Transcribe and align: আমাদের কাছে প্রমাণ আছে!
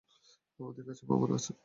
আমাদের 0.59 0.83
কাছে 0.87 1.03
প্রমাণ 1.07 1.29
আছে! 1.37 1.51